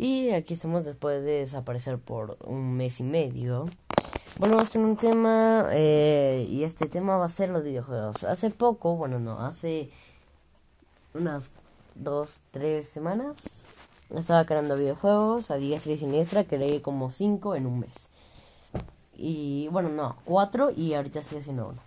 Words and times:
Y 0.00 0.30
aquí 0.30 0.54
estamos 0.54 0.84
después 0.84 1.24
de 1.24 1.40
desaparecer 1.40 1.98
por 1.98 2.38
un 2.44 2.76
mes 2.76 3.00
y 3.00 3.02
medio. 3.02 3.66
Volvemos 4.38 4.70
con 4.70 4.84
un 4.84 4.96
tema 4.96 5.70
eh, 5.72 6.46
y 6.48 6.62
este 6.62 6.86
tema 6.86 7.16
va 7.16 7.24
a 7.24 7.28
ser 7.28 7.48
los 7.48 7.64
videojuegos. 7.64 8.22
Hace 8.22 8.50
poco, 8.50 8.94
bueno 8.94 9.18
no, 9.18 9.44
hace 9.44 9.90
unas 11.14 11.50
dos, 11.96 12.42
tres 12.52 12.88
semanas 12.88 13.64
estaba 14.16 14.46
creando 14.46 14.76
videojuegos 14.76 15.50
a 15.50 15.56
diestra 15.56 15.92
y 15.92 15.98
siniestra, 15.98 16.44
creé 16.44 16.80
como 16.80 17.10
cinco 17.10 17.56
en 17.56 17.66
un 17.66 17.80
mes. 17.80 18.08
Y 19.16 19.66
bueno, 19.72 19.88
no, 19.88 20.14
cuatro 20.24 20.70
y 20.70 20.94
ahorita 20.94 21.18
estoy 21.18 21.38
haciendo 21.38 21.70
uno. 21.70 21.80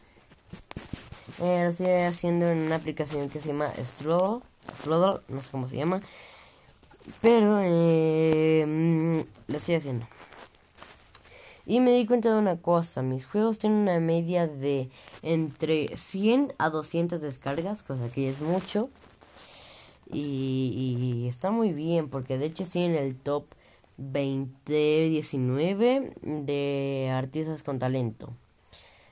Eh, 1.39 1.63
lo 1.63 1.69
estoy 1.69 1.87
haciendo 1.87 2.49
en 2.49 2.57
una 2.59 2.75
aplicación 2.75 3.29
que 3.29 3.39
se 3.39 3.47
llama 3.47 3.71
Strudel, 3.81 4.41
Strudel 4.81 5.21
no 5.29 5.41
sé 5.41 5.47
cómo 5.49 5.69
se 5.69 5.77
llama. 5.77 6.01
Pero 7.21 7.59
eh, 7.61 8.65
mm, 8.67 9.51
lo 9.51 9.57
estoy 9.57 9.75
haciendo. 9.75 10.07
Y 11.65 11.79
me 11.79 11.91
di 11.91 12.05
cuenta 12.05 12.29
de 12.29 12.39
una 12.39 12.57
cosa, 12.57 13.01
mis 13.01 13.25
juegos 13.25 13.59
tienen 13.59 13.83
una 13.83 13.99
media 13.99 14.47
de 14.47 14.89
entre 15.21 15.95
100 15.95 16.53
a 16.57 16.69
200 16.69 17.21
descargas, 17.21 17.83
cosa 17.83 18.09
que 18.09 18.29
es 18.29 18.41
mucho. 18.41 18.89
Y, 20.11 21.27
está 21.29 21.51
muy 21.51 21.71
bien, 21.71 22.09
porque 22.09 22.37
de 22.37 22.47
hecho 22.47 22.63
estoy 22.63 22.81
en 22.83 22.95
el 22.95 23.15
top 23.15 23.45
2019 23.97 26.13
de 26.21 27.09
artistas 27.13 27.63
con 27.63 27.79
talento. 27.79 28.29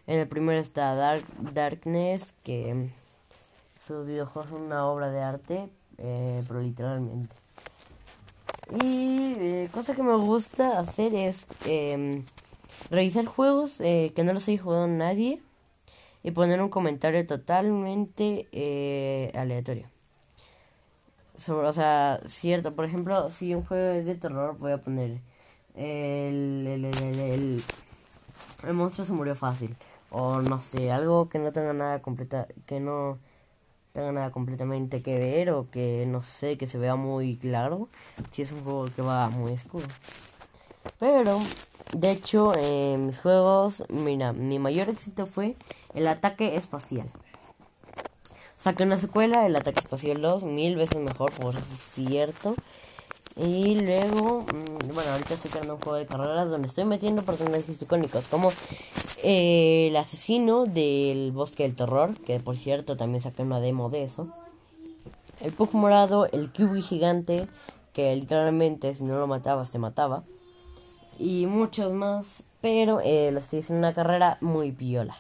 En 0.08 0.20
el 0.20 0.28
primero 0.28 0.60
está 0.60 0.96
Dark, 0.96 1.24
Darkness, 1.54 2.34
que 2.44 2.90
sus 3.88 4.06
videojuegos 4.06 4.50
son 4.50 4.64
una 4.64 4.86
obra 4.88 5.10
de 5.12 5.22
arte, 5.22 5.70
eh, 5.98 6.44
pero 6.48 6.62
literalmente. 6.62 7.34
Y 8.82 9.34
eh, 9.40 9.70
cosa 9.72 9.96
que 9.96 10.04
me 10.04 10.16
gusta 10.16 10.80
hacer 10.80 11.16
es 11.16 11.48
eh, 11.66 12.24
revisar 12.90 13.26
juegos 13.26 13.82
eh, 13.82 14.12
que 14.16 14.24
no 14.24 14.34
los 14.34 14.48
haya 14.48 14.62
jugado 14.62 14.88
nadie 14.88 15.42
y 16.24 16.32
poner 16.32 16.62
un 16.62 16.70
comentario 16.70 17.26
totalmente 17.26 18.48
eh, 18.52 19.32
aleatorio. 19.36 19.88
Sobre, 21.38 21.68
o 21.68 21.74
sea, 21.74 22.20
cierto, 22.26 22.76
por 22.76 22.86
ejemplo, 22.86 23.32
si 23.32 23.56
un 23.56 23.64
juego 23.64 23.92
es 23.94 24.06
de 24.06 24.16
terror, 24.16 24.58
voy 24.58 24.74
a 24.74 24.78
poner 24.80 25.22
el, 25.76 26.68
el, 26.68 26.86
el, 26.86 27.64
el, 28.68 28.74
monstruo 28.74 29.06
se 29.06 29.14
murió 29.14 29.36
fácil. 29.36 29.76
O 30.12 30.42
no 30.42 30.60
sé, 30.60 30.92
algo 30.92 31.30
que 31.30 31.40
no 31.40 31.54
tenga 31.54 31.74
nada 31.74 32.02
completa, 32.02 32.48
que 32.66 32.80
no 32.80 33.20
tenga 34.00 34.12
nada 34.14 34.32
completamente 34.32 35.02
que 35.02 35.20
ver 35.20 35.52
o 35.52 35.70
que 35.70 36.06
no 36.08 36.24
sé, 36.24 36.58
que 36.58 36.68
se 36.68 36.78
vea 36.78 36.96
muy 36.96 37.36
claro. 37.36 37.90
Si 38.32 38.42
es 38.42 38.52
un 38.54 38.64
juego 38.64 38.86
que 38.96 39.02
va 39.02 39.30
muy 39.30 39.52
oscuro. 39.52 39.86
Pero, 41.00 41.38
de 41.94 42.12
hecho, 42.12 42.54
en 42.58 43.08
mis 43.08 43.20
juegos, 43.20 43.84
mira, 43.90 44.32
mi 44.32 44.58
mayor 44.58 44.88
éxito 44.88 45.26
fue 45.26 45.58
el 45.94 46.08
ataque 46.08 46.56
espacial. 46.56 47.08
Saqué 48.58 48.84
una 48.84 48.98
secuela, 48.98 49.46
el 49.46 49.56
ataque 49.56 49.80
espacial 49.80 50.22
2, 50.22 50.44
mil 50.46 50.78
veces 50.78 51.02
mejor, 51.02 51.32
por 51.34 51.56
cierto. 51.90 52.56
Y 53.36 53.82
luego, 53.82 54.42
mm, 54.42 54.94
bueno, 54.94 55.12
ahorita 55.12 55.34
estoy 55.34 55.52
creando 55.52 55.76
un 55.76 55.82
juego 55.82 55.98
de 55.98 56.06
carreras 56.06 56.50
donde 56.50 56.70
estoy 56.70 56.86
metiendo 56.86 57.24
personajes 57.24 57.82
icónicos 57.82 58.28
como 58.30 58.52
el 59.24 59.96
asesino 59.96 60.66
del 60.66 61.32
bosque 61.32 61.64
del 61.64 61.76
terror, 61.76 62.16
que 62.22 62.40
por 62.40 62.58
cierto 62.58 62.98
también 62.98 63.22
saqué 63.22 63.42
una 63.42 63.60
demo 63.60 63.90
de 63.90 64.04
eso. 64.04 64.28
El 65.42 65.52
Pug 65.54 65.74
morado, 65.74 66.28
el 66.32 66.52
Kiwi 66.52 66.82
gigante, 66.82 67.48
que 67.94 68.16
literalmente 68.16 68.94
si 68.96 69.04
no 69.04 69.18
lo 69.18 69.28
matabas 69.28 69.70
te 69.70 69.80
mataba 69.80 70.24
y 71.20 71.48
muchos 71.48 71.92
más, 71.92 72.46
pero 72.62 73.02
eh, 73.02 73.30
lo 73.32 73.40
estoy 73.40 73.60
haciendo 73.60 73.86
una 73.86 73.94
carrera 73.94 74.38
muy 74.40 74.72
piola. 74.72 75.18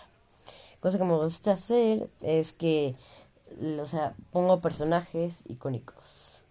Cosa 0.79 0.97
que 0.97 1.03
me 1.03 1.15
gusta 1.15 1.51
hacer 1.51 2.09
es 2.21 2.53
que, 2.53 2.95
o 3.79 3.85
sea, 3.85 4.15
pongo 4.31 4.61
personajes 4.61 5.43
icónicos. 5.45 6.41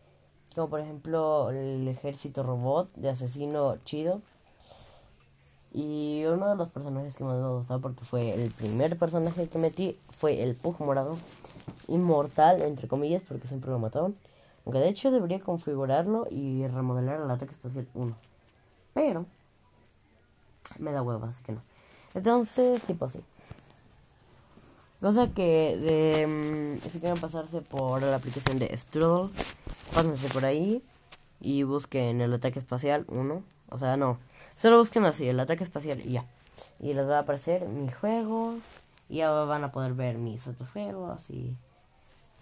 Como 0.55 0.69
por 0.69 0.81
ejemplo 0.81 1.51
el 1.51 1.89
ejército 1.89 2.43
robot 2.43 2.93
de 2.95 3.09
asesino 3.09 3.79
chido. 3.85 4.21
Y 5.73 6.25
uno 6.25 6.49
de 6.49 6.57
los 6.57 6.69
personajes 6.69 7.15
que 7.15 7.25
más 7.25 7.39
me 7.39 7.49
gustó 7.49 7.81
porque 7.81 8.05
fue 8.05 8.31
el 8.35 8.51
primer 8.51 8.99
personaje 8.99 9.49
que 9.49 9.59
metí 9.59 9.99
fue 10.19 10.43
el 10.43 10.55
Pug 10.55 10.81
morado. 10.81 11.19
Inmortal, 11.89 12.63
entre 12.63 12.89
comillas, 12.89 13.23
porque 13.29 13.49
siempre 13.49 13.71
lo 13.71 13.79
mataron. 13.79 14.17
Aunque 14.65 14.81
de 14.81 14.89
hecho 14.89 15.11
debería 15.11 15.41
configurarlo 15.41 16.27
y 16.31 16.67
remodelar 16.67 17.21
el 17.21 17.31
ataque 17.31 17.53
espacial 17.53 17.87
1. 17.95 18.17
Pero 18.95 19.27
me 20.79 20.93
da 20.93 21.03
huevas, 21.03 21.35
así 21.35 21.43
que 21.43 21.53
no. 21.53 21.63
Entonces, 22.15 22.83
tipo 22.83 23.05
así. 23.05 23.21
Cosa 25.01 25.33
que 25.33 25.77
de, 25.77 26.27
mm, 26.27 26.91
si 26.91 26.99
quieren 26.99 27.21
pasarse 27.21 27.61
por 27.61 28.03
la 28.03 28.17
aplicación 28.17 28.59
de 28.59 28.77
Strudel, 28.77 29.31
pásense 29.95 30.29
por 30.29 30.45
ahí 30.45 30.83
y 31.41 31.63
busquen 31.63 32.21
el 32.21 32.35
ataque 32.35 32.59
espacial 32.59 33.05
1. 33.09 33.43
O 33.71 33.79
sea, 33.79 33.97
no. 33.97 34.19
Solo 34.59 34.79
busquen 34.79 35.05
así, 35.05 35.29
el 35.29 35.39
ataque 35.39 35.63
espacial 35.63 36.03
y 36.05 36.13
ya. 36.13 36.25
Y 36.81 36.93
les 36.93 37.09
va 37.09 37.19
a 37.19 37.21
aparecer 37.21 37.69
mi 37.69 37.89
juego. 37.91 38.57
Y 39.09 39.19
ya 39.19 39.31
van 39.31 39.65
a 39.65 39.73
poder 39.73 39.95
ver 39.95 40.19
mis 40.19 40.47
otros 40.49 40.69
juegos. 40.71 41.31
Y 41.31 41.55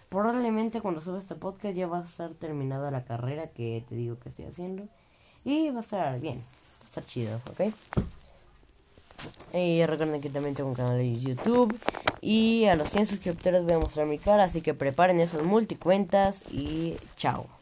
probablemente 0.09 0.81
cuando 0.81 0.99
suba 0.99 1.19
este 1.19 1.35
podcast 1.35 1.75
ya 1.75 1.87
va 1.87 1.99
a 1.99 2.05
estar 2.05 2.31
terminada 2.31 2.91
la 2.91 3.03
carrera 3.03 3.47
que 3.47 3.83
te 3.87 3.95
digo 3.95 4.17
que 4.19 4.29
estoy 4.29 4.45
haciendo. 4.45 4.87
Y 5.45 5.69
va 5.69 5.77
a 5.77 5.81
estar 5.81 6.19
bien. 6.19 6.37
Va 6.37 6.85
a 6.85 6.87
estar 6.87 7.05
chido, 7.05 7.39
¿ok? 7.51 7.73
Y 9.53 9.85
recuerden 9.85 10.19
que 10.19 10.29
también 10.29 10.55
tengo 10.55 10.69
un 10.69 10.75
canal 10.75 10.97
de 10.97 11.19
YouTube. 11.19 11.79
Y 12.19 12.65
a 12.65 12.75
los 12.75 12.89
100 12.89 13.05
suscriptores 13.05 13.63
voy 13.63 13.73
a 13.73 13.79
mostrar 13.79 14.07
mi 14.07 14.17
cara. 14.17 14.45
Así 14.45 14.61
que 14.61 14.73
preparen 14.73 15.19
esas 15.19 15.43
multicuentas. 15.43 16.43
Y 16.51 16.95
chao. 17.15 17.56